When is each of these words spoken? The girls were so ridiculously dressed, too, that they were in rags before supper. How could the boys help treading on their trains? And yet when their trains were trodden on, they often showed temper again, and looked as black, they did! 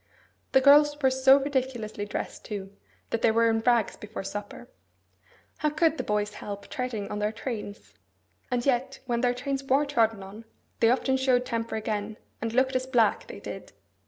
The 0.53 0.61
girls 0.61 0.97
were 0.99 1.11
so 1.11 1.37
ridiculously 1.37 2.05
dressed, 2.07 2.43
too, 2.45 2.75
that 3.11 3.21
they 3.21 3.29
were 3.29 3.51
in 3.51 3.59
rags 3.59 3.95
before 3.95 4.23
supper. 4.23 4.67
How 5.57 5.69
could 5.69 5.97
the 5.99 6.03
boys 6.03 6.33
help 6.33 6.67
treading 6.69 7.07
on 7.11 7.19
their 7.19 7.31
trains? 7.31 7.93
And 8.49 8.65
yet 8.65 8.97
when 9.05 9.21
their 9.21 9.35
trains 9.35 9.63
were 9.63 9.85
trodden 9.85 10.23
on, 10.23 10.45
they 10.79 10.89
often 10.89 11.17
showed 11.17 11.45
temper 11.45 11.75
again, 11.75 12.17
and 12.41 12.51
looked 12.51 12.75
as 12.75 12.87
black, 12.87 13.27
they 13.27 13.39
did! 13.39 13.73